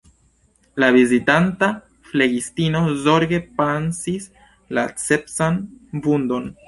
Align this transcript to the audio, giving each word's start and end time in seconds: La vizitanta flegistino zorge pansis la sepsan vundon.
La 0.83 0.87
vizitanta 0.95 1.67
flegistino 2.13 2.81
zorge 3.03 3.41
pansis 3.59 4.29
la 4.79 4.87
sepsan 5.05 5.61
vundon. 6.07 6.55